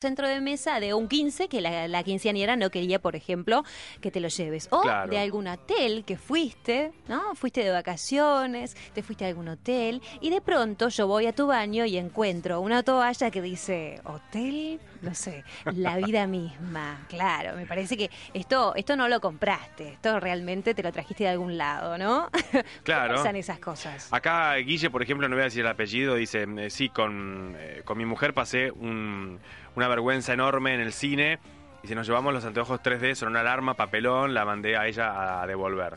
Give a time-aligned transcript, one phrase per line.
[0.00, 3.64] centro de mesa de un 15 que la, la quinceañera no quería, por ejemplo,
[4.00, 4.66] que te lo lleves.
[4.70, 5.10] O Claro.
[5.10, 7.34] de algún hotel que fuiste, ¿no?
[7.34, 11.46] Fuiste de vacaciones, te fuiste a algún hotel y de pronto yo voy a tu
[11.48, 17.00] baño y encuentro una toalla que dice hotel, no sé, la vida misma.
[17.08, 21.30] Claro, me parece que esto esto no lo compraste, esto realmente te lo trajiste de
[21.30, 22.28] algún lado, ¿no?
[22.84, 23.08] Claro.
[23.14, 24.12] ¿Cómo pasan esas cosas?
[24.12, 27.82] Acá Guille, por ejemplo, no voy a decir el apellido, dice, eh, sí, con, eh,
[27.84, 29.38] con mi mujer pasé un-
[29.76, 31.38] una vergüenza enorme en el cine
[31.82, 35.40] y si nos llevamos los anteojos 3D, son una alarma, papelón, la mandé a ella
[35.42, 35.94] a devolver.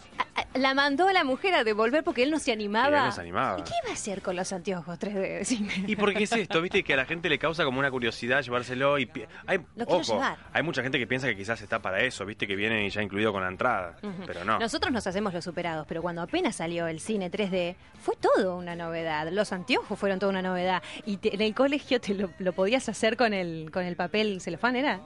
[0.56, 2.90] La mandó a la mujer a devolver porque él no se animaba.
[2.98, 3.60] Y él no se animaba.
[3.60, 5.40] ¿Y qué iba a hacer con los anteojos 3D?
[5.40, 5.74] Decime.
[5.88, 6.62] ¿Y por qué es esto?
[6.62, 9.06] Viste que a la gente le causa como una curiosidad llevárselo y...
[9.08, 10.38] pi- Hay, Lo quiero ojo, llevar.
[10.54, 13.32] hay mucha gente que piensa que quizás está para eso, viste que viene ya incluido
[13.34, 13.96] con la entrada,
[14.28, 14.60] pero no.
[14.60, 18.76] Nosotros nos hacemos los superados, pero cuando apenas salió el cine 3D, fue todo una
[18.76, 19.30] novedad.
[19.32, 20.82] Los anteojos fueron toda una novedad.
[21.06, 24.40] Y te- en el colegio te lo, lo podías hacer con el, con el papel
[24.40, 25.00] celofán, ¿era?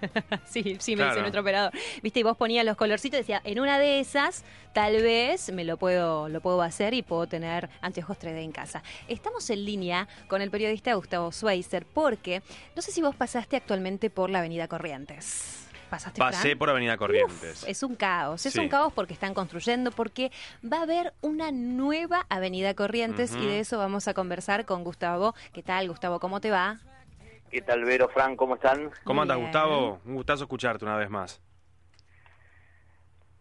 [0.46, 1.10] sí, sí, me Claro.
[1.12, 1.72] dice nuestro operador.
[2.02, 5.64] Viste, y vos ponías los colorcitos y decía, en una de esas, tal vez me
[5.64, 8.82] lo puedo, lo puedo hacer y puedo tener anteojos 3D en casa.
[9.08, 12.42] Estamos en línea con el periodista Gustavo Schweizer, porque
[12.74, 15.62] no sé si vos pasaste actualmente por la Avenida Corrientes.
[15.90, 16.32] ¿Pasaste, Fran?
[16.32, 17.62] Pasé por Avenida Corrientes.
[17.62, 18.58] Uf, es un caos, es Sí.
[18.58, 20.32] un caos porque están construyendo, porque
[20.64, 25.36] va a haber una nueva Avenida Corrientes y de eso vamos a conversar con Gustavo.
[25.52, 26.18] ¿Qué tal, Gustavo?
[26.18, 26.78] ¿Cómo te va?
[27.50, 28.36] ¿Qué tal, Vero, Fran?
[28.36, 28.90] ¿Cómo están?
[29.04, 29.38] ¿Cómo andas.
[29.38, 30.00] Gustavo?
[30.04, 31.40] Un gustazo escucharte una vez más.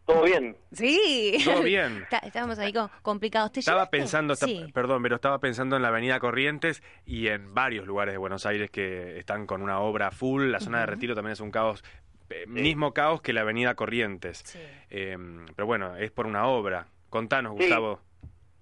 [0.05, 0.55] ¿Todo bien?
[0.71, 1.37] Sí.
[1.43, 2.03] Todo bien.
[2.03, 3.51] Está- Estábamos ahí con- complicados.
[3.51, 3.97] ¿Te Estaba llevaste?
[3.97, 4.65] pensando, esta- Sí.
[4.73, 8.69] perdón, pero estaba pensando en la Avenida Corrientes y en varios lugares de Buenos Aires
[8.69, 10.51] que están con una obra full.
[10.51, 10.91] La zona de Ujú.
[10.93, 11.83] Retiro también es un caos,
[12.29, 14.43] eh, mismo caos que la Avenida Corrientes.
[14.45, 14.59] Sí.
[14.91, 15.17] Eh,
[15.55, 16.85] pero bueno, es por una obra.
[17.09, 17.63] Contanos, Sí.
[17.63, 17.99] Gustavo.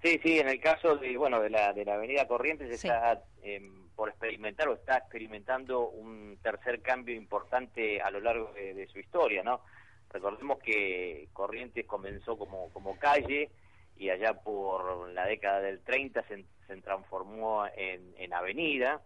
[0.01, 2.87] Sí, sí, en el caso de, bueno, de la, de la Avenida Corrientes Sí.
[2.87, 8.73] está em, por experimentar o está experimentando un tercer cambio importante a lo largo de,
[8.73, 9.61] de su historia, ¿no?
[10.09, 13.51] Recordemos que Corrientes comenzó como, como calle
[13.97, 19.01] y allá por la década del 30 se, se transformó en, en avenida.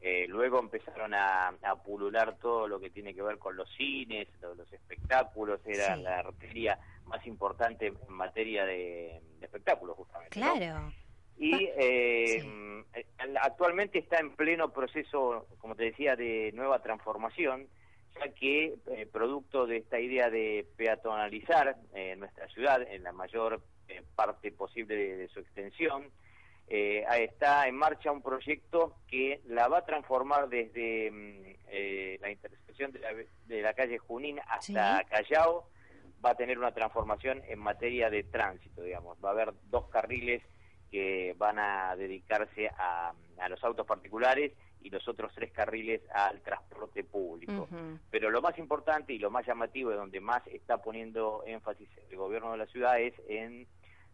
[0.00, 4.26] Eh, luego empezaron a, a pulular todo lo que tiene que ver con los cines,
[4.40, 6.02] lo- los, espectáculos, era Sí.
[6.02, 10.40] la arteria más importante en materia de, de espectáculos, justamente.
[10.40, 10.92] ¿no?
[11.38, 12.46] Y Pa- eh, sí.
[12.46, 12.84] mm,
[13.40, 17.66] actualmente está en pleno proceso, como te decía, de nueva transformación,
[18.20, 23.62] ya que eh, producto de esta idea de peatonalizar eh, nuestra ciudad en la mayor
[23.88, 26.10] eh, parte posible de, de su extensión,
[26.68, 32.30] eh, está en marcha un proyecto que la va a transformar desde mm, eh, la
[32.30, 33.12] intersección de la,
[33.46, 35.04] de la calle Junín hasta Sí.
[35.10, 35.68] Callao,
[36.24, 39.18] va a tener una transformación en materia de tránsito, digamos.
[39.24, 40.42] Va a haber dos carriles
[40.92, 46.40] que van a dedicarse a, a los autos particulares y los otros tres carriles al
[46.42, 47.66] transporte público.
[48.10, 52.16] Pero lo más importante y lo más llamativo y donde más está poniendo énfasis el
[52.16, 53.66] gobierno de la ciudad es en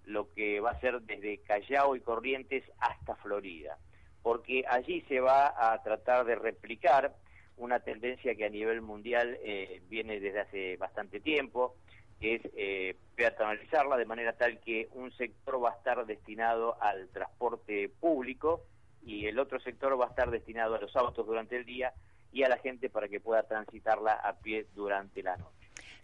[0.04, 3.76] lo que va a ser desde Callao y Corrientes hasta Florida,
[4.22, 7.14] porque allí se va a tratar de replicar
[7.56, 11.74] una tendencia que a nivel mundial eh, viene desde hace bastante tiempo,
[12.20, 17.08] que es eh, peatonalizarla de manera tal que un sector va a estar destinado al
[17.08, 18.62] transporte público
[19.04, 21.92] y el otro sector va a estar destinado a los autos durante el día
[22.32, 25.52] y a la gente para que pueda transitarla a pie durante la noche.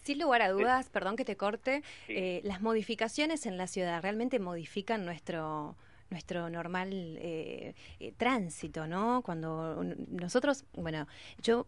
[0.02, 2.14] Sin lugar a dudas, perdón que te corte, Sí.
[2.16, 5.76] eh, las modificaciones en la ciudad realmente modifican nuestro
[6.10, 9.22] nuestro normal eh, eh, tránsito, ¿no?
[9.22, 11.08] Cuando nosotros, bueno,
[11.42, 11.64] yo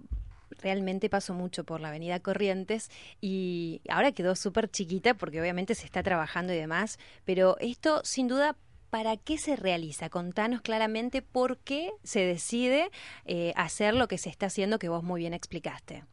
[0.61, 2.91] realmente paso mucho por la avenida Corrientes
[3.21, 8.29] y ahora quedó súper chiquita porque obviamente se está trabajando y demás, pero esto sin
[8.29, 8.57] duda...
[8.89, 10.09] ¿Para qué se realiza?
[10.09, 12.89] Contanos claramente por qué se decide
[13.27, 16.05] eh, hacer lo que se está haciendo que vos muy bien explicaste.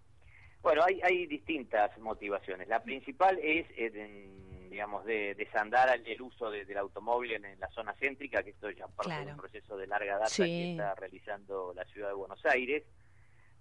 [0.63, 2.67] Bueno, hay, hay distintas motivaciones.
[2.67, 4.27] La principal es, eh,
[4.71, 8.69] digamos, de desandar el, uso de- del automóvil en, en la zona céntrica, que esto
[8.71, 9.31] ya parte de Claro.
[9.33, 10.43] un proceso de larga data Sí.
[10.43, 12.83] que está realizando la ciudad de Buenos Aires.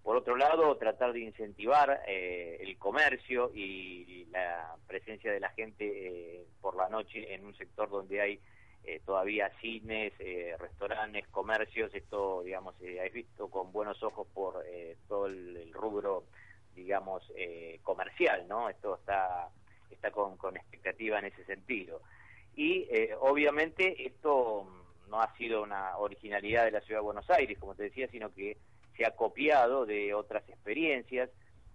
[0.02, 5.84] Por otro lado, tratar de incentivar eh, el comercio y la presencia de la gente
[5.86, 8.40] eh, por la noche en un sector donde hay
[8.84, 11.94] eh, todavía cines, eh, restaurantes, comercios.
[11.94, 16.24] Esto, digamos, eh, es visto con buenos ojos por eh, todo el, rubro,
[16.74, 17.22] digamos,
[17.82, 18.68] comercial, ¿no?
[18.68, 19.48] Esto está,
[19.90, 22.00] está con, con expectativa en ese sentido.
[22.54, 22.88] Y
[23.20, 24.66] obviamente esto
[25.08, 28.32] no ha sido una originalidad de la ciudad de Buenos Aires, como te decía, sino
[28.32, 28.56] que
[28.96, 31.30] se ha copiado de otras experiencias.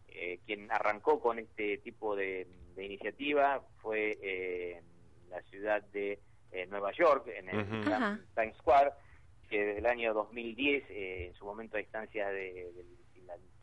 [0.08, 4.82] Eh, quien arrancó con este tipo de, de iniciativa fue eh,
[5.30, 6.20] la ciudad de
[6.52, 8.20] eh, Nueva York, en el Ajá.
[8.36, 8.92] Times Square,
[9.50, 12.98] que desde el año 2010, eh, en su momento a distancia de- del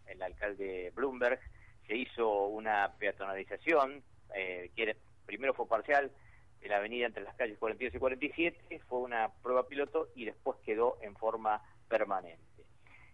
[0.06, 1.40] el, alcalde Bloomberg,
[1.86, 4.02] se hizo una peatonalización,
[4.34, 4.96] eh, que
[5.26, 6.12] primero fue parcial,
[6.60, 10.58] en la avenida entre las calles 42 y 47, fue una prueba piloto y después
[10.64, 12.43] quedó en forma permanente.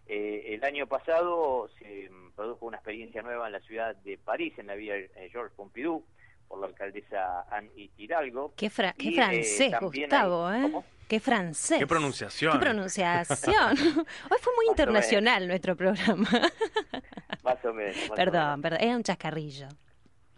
[0.07, 4.67] Eh, el año pasado se produjo una experiencia nueva en la ciudad de París, en
[4.67, 6.03] la vía eh, Georges Pompidou,
[6.47, 8.53] por la alcaldesa Anne Hidalgo.
[8.57, 10.71] Qué, qué eh, francés, Gustavo, ¿eh?
[11.07, 11.79] Qué francés.
[11.79, 12.53] Qué pronunciación.
[12.53, 13.71] Qué pronunciación.
[14.31, 16.29] Hoy fue muy internacional nuestro programa.
[17.43, 17.95] Más o menos.
[18.15, 19.67] perdón, perdón, era un chascarrillo.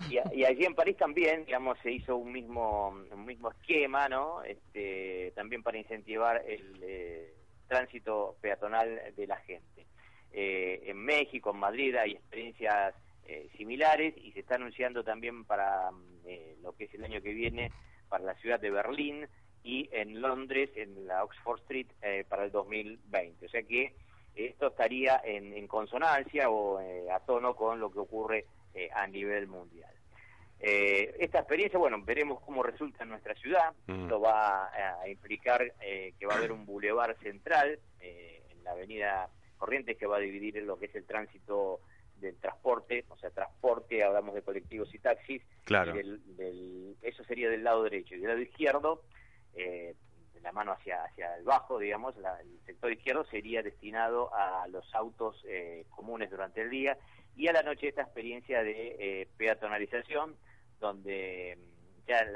[0.09, 4.43] Y, allí en París también, digamos, se hizo un mismo un mismo esquema, ¿no?
[4.43, 7.33] Este, también para incentivar el eh,
[7.67, 9.85] tránsito peatonal de la gente.
[10.31, 12.95] Eh, en México, en Madrid, hay experiencias
[13.25, 17.33] eh, similares y se está anunciando también para mm, lo que es el año que
[17.33, 17.71] viene
[18.09, 19.27] para la ciudad de Berlín
[19.63, 21.87] y en Londres, en la Oxford Street,
[22.27, 23.45] para el 2020.
[23.45, 23.93] O sea que
[24.35, 28.45] esto estaría en, en consonancia o a tono con lo que ocurre
[28.93, 29.93] a nivel mundial.
[30.65, 33.73] Eh, esta experiencia, bueno, veremos cómo resulta en nuestra ciudad.
[33.85, 38.71] Esto va a, implicar eh, que va a haber un bulevar central eh, en la
[38.71, 41.81] avenida Corrientes que va a dividir lo que es el tránsito
[42.21, 45.41] del transporte, o sea, transporte, hablamos de colectivos y taxis.
[45.65, 45.93] Claro.
[47.01, 48.15] eso sería del lado derecho.
[48.15, 49.03] Y del lado izquierdo,
[49.53, 49.95] de
[50.41, 55.45] la mano hacia, hacia el bajo, digamos, el sector izquierdo sería destinado a los autos
[55.89, 56.97] comunes durante el día
[57.35, 60.35] y a la noche esta experiencia de peatonalización
[60.83, 62.27] donde mm, ya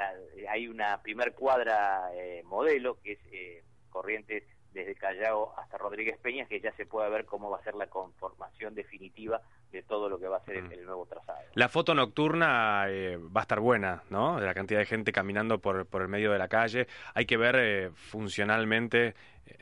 [0.49, 6.47] hay una primer cuadra eh, modelo que es eh, Corrientes desde Callao hasta Rodríguez Peñas,
[6.47, 9.41] que ya se puede ver cómo va a ser la conformación definitiva
[9.71, 10.85] de todo lo que va a ser el, mm.
[10.85, 11.39] nuevo trazado.
[11.55, 14.39] La foto nocturna eh, va a estar buena, ¿no?
[14.39, 16.87] De la cantidad de gente caminando por, por el medio de la calle.
[17.15, 19.15] Hay que ver funcionalmente,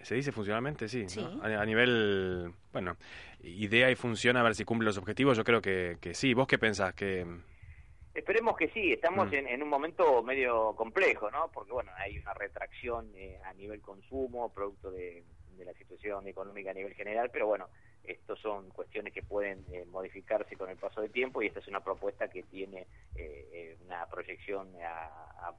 [0.04, 0.90] ¿se dice funcionalmente?
[0.90, 1.06] Sí,
[1.42, 2.98] a, nivel, bueno,
[3.42, 5.38] idea y funciona, a ver si cumple los objetivos.
[5.38, 6.34] Yo creo que, que sí.
[6.34, 6.94] ¿Vos qué pensás?
[6.94, 7.26] que
[8.16, 9.34] Esperemos que sí, estamos mm.
[9.34, 11.52] en, un momento medio complejo, ¿no?
[11.52, 15.24] Porque, bueno, hay una retracción eh, a nivel consumo, producto de,
[15.66, 17.68] la situación económica a nivel general, pero bueno,
[18.04, 21.68] estos son cuestiones que pueden eh, modificarse con el paso del tiempo y esta es
[21.68, 25.54] una propuesta que tiene eh, una proyección a,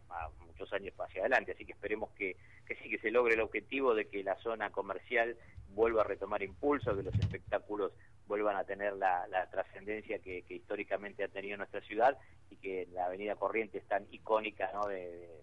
[0.46, 2.36] muchos años hacia adelante, así que esperemos que,
[2.66, 5.36] que sí, que se logre el objetivo de que la zona comercial
[5.68, 7.92] vuelva a retomar impulso, que los espectáculos
[8.26, 12.18] vuelvan a tener la, trascendencia que, históricamente ha tenido nuestra ciudad
[12.50, 14.86] y que la Avenida Corrientes tan icónica ¿no?
[14.86, 15.42] de,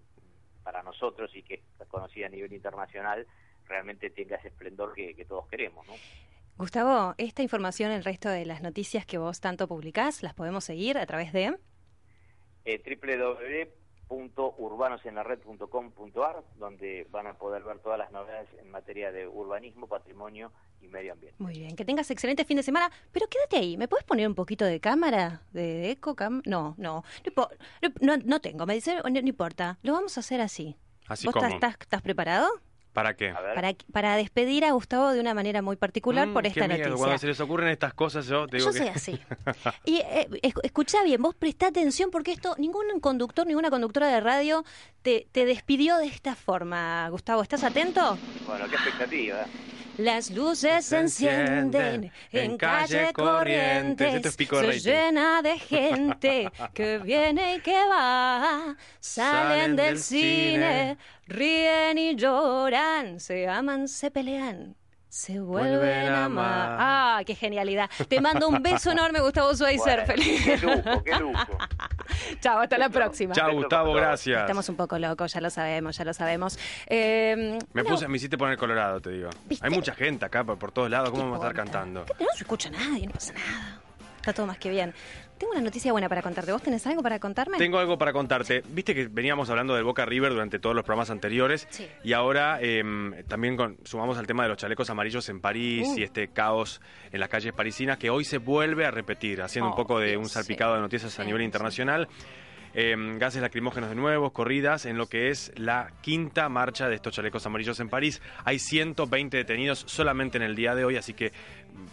[0.64, 3.26] para nosotros y que es conocida a nivel internacional
[3.66, 5.88] realmente tenga ese esplendor que, todos queremos.
[5.88, 5.94] ¿no?
[6.58, 10.98] Gustavo, esta información, el resto de las noticias que vos tanto publicás, ¿las podemos seguir
[10.98, 11.58] a través de?
[12.66, 12.82] Eh,
[14.10, 20.52] www.urbanosenlared.com.ar, donde van a poder ver todas las novedades en materia de urbanismo, patrimonio
[20.84, 21.36] y medio ambiente.
[21.42, 24.36] Muy bien, que tengas excelente fin de semana, pero quédate ahí, ¿me puedes poner un
[24.36, 25.42] poquito de cámara?
[25.52, 26.16] ¿De eco?
[26.46, 27.04] no, no,
[28.02, 30.76] no, no, tengo, me dice, no, importa, lo vamos a hacer así.
[31.08, 32.48] ¿Así ¿Vos estás, estás preparado?
[32.94, 33.34] ¿Para qué?
[33.34, 36.94] Para, para despedir a Gustavo de una manera muy particular mm, por esta noticia.
[36.94, 39.20] Cuando se les ocurren estas cosas, yo te digo Yo soy así.
[39.84, 40.28] y eh,
[40.62, 44.64] escucha bien, vos prestá atención porque esto, ningún conductor, ninguna conductora de radio
[45.02, 47.10] te, te despidió de esta forma.
[47.10, 48.18] Gustavo, ¿estás atento?
[48.46, 49.46] Bueno, qué expectativa.
[49.98, 57.78] Las luces se encienden en calle Corrientes, se llena de gente que viene y que
[57.88, 60.98] va, salen del cine,
[61.28, 64.76] ríen y lloran, se aman, se pelean
[65.14, 66.78] se vuelven a amar.
[66.80, 67.88] Ah, qué genialidad.
[68.08, 70.08] Te mando un beso enorme, Gustavo Schweizer.
[70.08, 70.44] Feliz.
[70.44, 71.58] Qué lujo, qué lujo.
[72.40, 73.34] Chao, hasta la próxima.
[73.34, 74.42] Chao, Gustavo, gracias.
[74.42, 76.58] Estamos un poco locos, ya lo sabemos, ya lo sabemos.
[76.88, 79.30] Eh, me puse, me hiciste poner colorado, te digo.
[79.62, 82.06] Hay mucha gente acá por, todos lados, ¿cómo vamos a estar cantando?
[82.20, 83.82] No se escucha nadie, no pasa nada.
[84.18, 84.94] Está todo más que bien.
[85.44, 86.54] Tengo una noticia buena para contarte.
[86.54, 87.58] ¿Vos tenés algo para contarme?
[87.58, 88.64] Tengo algo para contarte.
[88.70, 91.68] Viste que veníamos hablando del Boca River durante todos los programas anteriores.
[92.02, 96.00] Y ahora em, también sumamos al tema de los chalecos amarillos en París uh.
[96.00, 96.80] y este caos
[97.12, 100.16] en las calles parisinas que hoy se vuelve a repetir, haciendo un oh, poco de
[100.16, 102.08] un salpicado de noticias a nivel internacional.
[102.76, 107.14] Em, gases lacrimógenos de nuevo, corridas en lo que es la quinta marcha de estos
[107.14, 108.20] chalecos amarillos en París.
[108.46, 111.32] Hay 120 detenidos solamente en el día de hoy, así que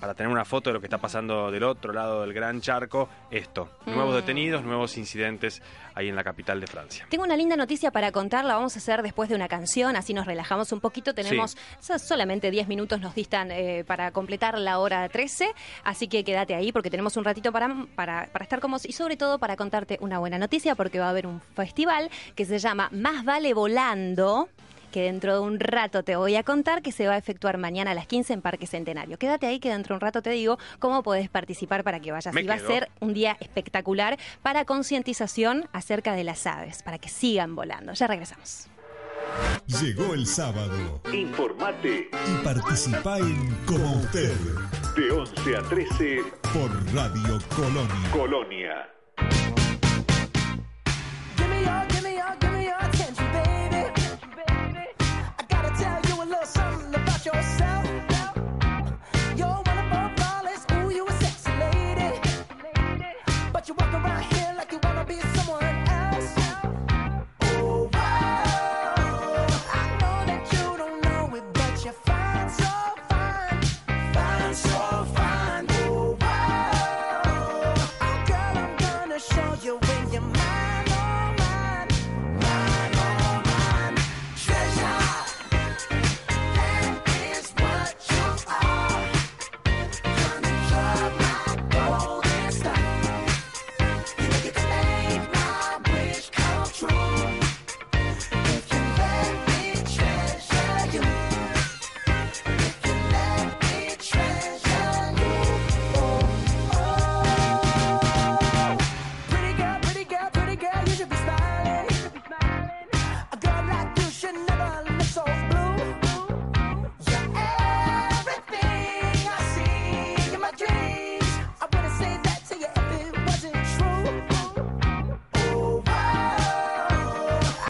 [0.00, 3.08] para tener una foto de lo que está pasando del otro lado del gran charco,
[3.30, 4.16] esto, nuevos mm.
[4.16, 5.62] detenidos, nuevos incidentes
[5.94, 7.06] ahí en la capital de Francia.
[7.10, 10.14] Tengo una linda noticia para contar, la vamos a hacer después de una canción, así
[10.14, 15.08] nos relajamos un poquito, tenemos solamente 10 minutos nos distan eh, para completar la hora
[15.08, 15.52] 13,
[15.84, 19.16] así que quédate ahí porque tenemos un ratito para, para, para estar como y sobre
[19.16, 22.88] todo para contarte una buena noticia porque va a haber un festival que se llama
[22.92, 24.48] Más vale volando
[24.90, 27.92] que dentro de un rato te voy a contar que se va a efectuar mañana
[27.92, 29.18] a las 15 en Parque Centenario.
[29.18, 32.34] Quédate ahí que dentro de un rato te digo cómo podés participar para que vayas.
[32.34, 36.98] Me y va a ser un día espectacular para concientización acerca de las aves, para
[36.98, 37.92] que sigan volando.
[37.92, 38.66] Ya regresamos.
[39.80, 44.34] Llegó el sábado Informate y participa en Como usted
[44.96, 46.22] de 11 a 13
[46.52, 48.10] por Radio Colonia.
[48.12, 48.99] Colonia.